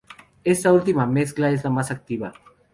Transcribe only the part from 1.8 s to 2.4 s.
activa.